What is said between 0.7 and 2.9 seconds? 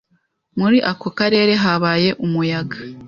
ako karere habaye umuyaga.